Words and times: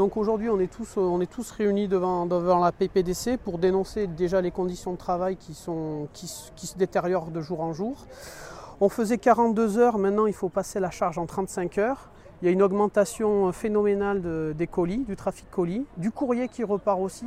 Donc 0.00 0.16
aujourd'hui, 0.16 0.48
on, 0.48 0.58
est 0.58 0.72
tous, 0.72 0.96
on 0.96 1.20
est 1.20 1.30
tous 1.30 1.50
réunis 1.50 1.86
devant, 1.86 2.24
devant 2.24 2.60
la 2.60 2.72
PPDC 2.72 3.36
pour 3.36 3.58
dénoncer 3.58 4.06
déjà 4.06 4.40
les 4.40 4.50
conditions 4.50 4.92
de 4.92 4.96
travail 4.96 5.36
qui, 5.36 5.52
se 5.52 6.78
détériorent 6.78 7.30
de 7.30 7.42
jour 7.42 7.60
en 7.60 7.74
jour. 7.74 8.06
On 8.80 8.88
faisait 8.88 9.18
42 9.18 9.76
heures, 9.76 9.98
maintenant 9.98 10.24
il 10.24 10.32
faut 10.32 10.48
passer 10.48 10.80
la 10.80 10.90
charge 10.90 11.18
en 11.18 11.26
35 11.26 11.76
heures. 11.76 12.08
Il 12.40 12.46
y 12.46 12.48
a 12.48 12.50
une 12.50 12.62
augmentation 12.62 13.52
phénoménale 13.52 14.22
de- 14.22 14.54
des 14.56 14.66
colis, 14.66 15.04
du 15.04 15.16
trafic 15.16 15.50
colis, 15.50 15.84
du 15.98 16.10
courrier 16.10 16.48
qui 16.48 16.64
repart 16.64 16.98
aussi. 16.98 17.26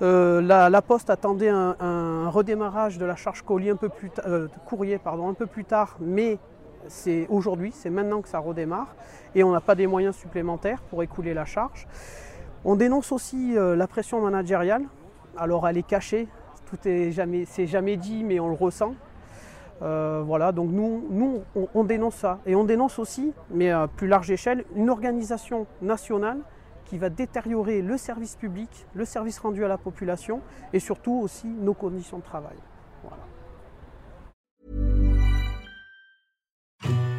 Euh, 0.00 0.40
la, 0.40 0.80
Poste 0.80 1.10
attendait 1.10 1.50
un, 1.50 2.30
redémarrage 2.30 2.96
de 2.96 3.04
la 3.04 3.16
charge 3.16 3.42
colis 3.42 3.68
un 3.68 3.76
peu 3.76 3.90
plus 3.90 4.10
euh, 4.26 4.48
courrier 4.64 4.96
pardon, 4.96 5.28
un 5.28 5.34
peu 5.34 5.44
plus 5.44 5.66
tard, 5.66 5.98
mais 6.00 6.38
c'est 6.86 7.26
aujourd'hui, 7.28 7.72
c'est 7.72 7.90
maintenant 7.90 8.22
que 8.22 8.28
ça 8.28 8.38
redémarre 8.38 8.94
et 9.34 9.42
on 9.44 9.50
n'a 9.50 9.60
pas 9.60 9.74
des 9.74 9.86
moyens 9.86 10.16
supplémentaires 10.16 10.80
pour 10.82 11.02
écouler 11.02 11.34
la 11.34 11.44
charge. 11.44 11.86
On 12.64 12.76
dénonce 12.76 13.12
aussi 13.12 13.56
euh, 13.56 13.76
la 13.76 13.86
pression 13.86 14.20
managériale. 14.20 14.84
Alors 15.36 15.68
elle 15.68 15.78
est 15.78 15.86
cachée, 15.86 16.28
tout 16.66 16.88
est 16.88 17.12
jamais, 17.12 17.44
c'est 17.44 17.66
jamais 17.66 17.96
dit, 17.96 18.24
mais 18.24 18.40
on 18.40 18.48
le 18.48 18.54
ressent. 18.54 18.94
Euh, 19.80 20.22
voilà, 20.26 20.50
donc 20.50 20.70
nous, 20.70 21.06
nous 21.10 21.42
on, 21.54 21.68
on 21.74 21.84
dénonce 21.84 22.16
ça. 22.16 22.40
Et 22.46 22.54
on 22.54 22.64
dénonce 22.64 22.98
aussi, 22.98 23.32
mais 23.50 23.70
à 23.70 23.86
plus 23.88 24.08
large 24.08 24.30
échelle, 24.30 24.64
une 24.74 24.90
organisation 24.90 25.66
nationale 25.82 26.38
qui 26.84 26.98
va 26.98 27.10
détériorer 27.10 27.82
le 27.82 27.96
service 27.96 28.34
public, 28.34 28.86
le 28.94 29.04
service 29.04 29.38
rendu 29.38 29.64
à 29.64 29.68
la 29.68 29.78
population 29.78 30.40
et 30.72 30.80
surtout 30.80 31.20
aussi 31.22 31.46
nos 31.46 31.74
conditions 31.74 32.18
de 32.18 32.22
travail. 32.22 32.56
Voilà. 33.02 33.22